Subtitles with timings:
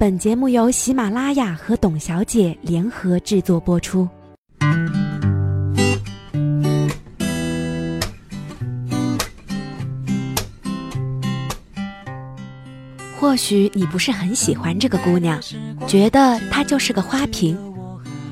[0.00, 4.08] 本节目由喜马拉雅和董小姐联合制作播出。
[13.18, 15.36] 或许你不是很喜欢这个姑娘，
[15.88, 17.56] 觉得她就是个花瓶；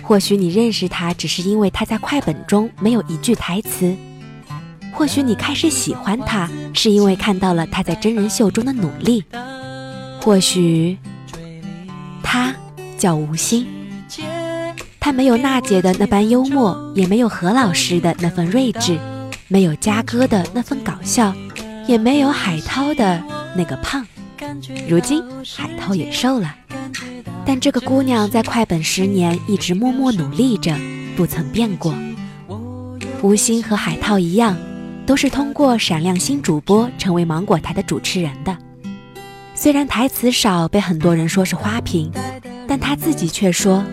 [0.00, 3.96] 或许你认识她只是因为她在快本中没有一句台词；
[4.92, 9.20] 或许你开始喜欢她是因为看到了她在真人秀中的努力；
[10.22, 10.96] 或许。
[12.22, 12.54] 她
[12.96, 13.66] 叫吴昕，
[15.00, 18.98] 她没有娜姐的那般幽默，也没有何老师的那份睿智，
[19.48, 21.34] 没有嘉哥的那份搞笑，
[21.86, 23.22] 也没有海涛的
[23.56, 24.06] 那个胖。
[24.88, 25.22] 如今
[25.56, 26.54] 海涛也瘦了，
[27.44, 30.74] 但这个姑娘在快本十年一直默默努力着，
[31.16, 31.94] 不曾变过。
[33.22, 34.56] 吴昕和海涛一样，
[35.06, 38.56] 都是通过闪亮新主播成为芒果台的主持人的。
[39.60, 42.12] 虽然台词少，被很多人说是花瓶，
[42.68, 43.84] 但他自己却说，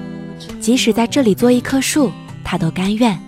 [0.59, 2.11] 即使在这里做一棵树，
[2.44, 3.19] 他都甘愿。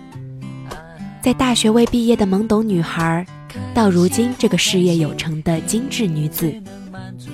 [1.19, 3.25] 在大学未毕业的懵懂女孩，
[3.73, 6.53] 到如今这个事业有成的精致女子，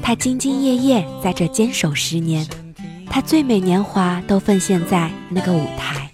[0.01, 2.47] 她兢兢业业在这坚守十年，
[3.09, 6.09] 她最美年华都奉献在那个舞台。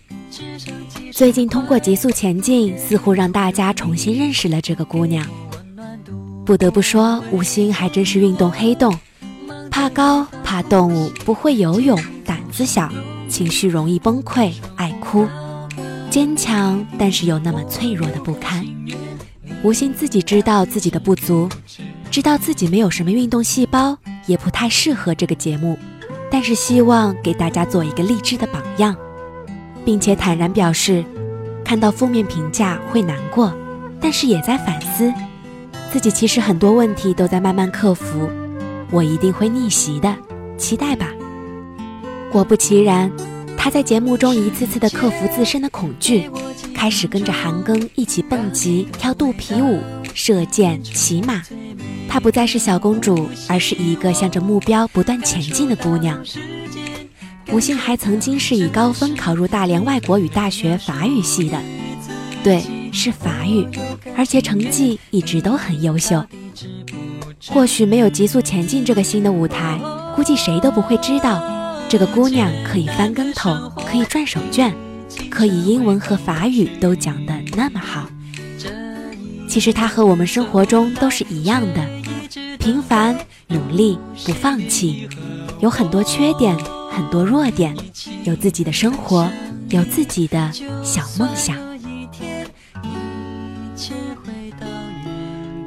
[1.14, 5.24] 最近通过《极速前进》，似乎让大家重新认识了这个姑娘。
[6.50, 8.98] 不得不说，吴昕还真是运动黑洞，
[9.70, 12.90] 怕高，怕动物，不会游泳，胆子小，
[13.28, 15.28] 情绪容易崩溃，爱哭，
[16.10, 18.66] 坚强，但是又那么脆弱的不堪。
[19.62, 21.48] 吴昕自己知道自己的不足，
[22.10, 23.96] 知道自己没有什么运动细胞，
[24.26, 25.78] 也不太适合这个节目，
[26.32, 28.96] 但是希望给大家做一个励志的榜样，
[29.86, 31.06] 并且坦然表示，
[31.64, 33.54] 看到负面评价会难过，
[34.02, 35.14] 但是也在反思。
[35.92, 38.30] 自己其实很多问题都在慢慢克服，
[38.92, 40.16] 我一定会逆袭的，
[40.58, 41.08] 期待吧。
[42.32, 43.12] 果不其然，
[43.58, 46.30] 他在节目中一次次的克服自身的恐惧，
[46.76, 49.82] 开始跟着韩庚一起蹦极、跳肚皮舞、
[50.14, 51.42] 射箭、骑马。
[52.08, 56.24] 她不再是小公主，而是一个向着目标不断前进的姑娘。
[57.52, 61.60] 吴昕还曾经是以高分考入大连外国语大学法语系的，
[62.44, 62.62] 对。
[62.92, 63.68] 是法语，
[64.18, 66.24] 而且成绩一直都很优秀。
[67.48, 69.80] 或许没有急速前进这个新的舞台，
[70.16, 71.42] 估计谁都不会知道，
[71.88, 74.72] 这个姑娘可以翻跟头，可以转手绢，
[75.30, 78.08] 可以英文和法语都讲得那么好。
[79.48, 81.88] 其实她和我们生活中都是一样的，
[82.60, 83.18] 平凡、
[83.48, 85.08] 努力、不放弃，
[85.60, 86.56] 有很多缺点，
[86.92, 87.76] 很多弱点，
[88.26, 89.28] 有自己的生活，
[89.70, 90.52] 有自己的
[90.84, 91.69] 小梦想。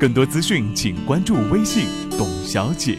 [0.02, 1.86] 更多资讯，请关注微信
[2.18, 2.98] “董小姐”。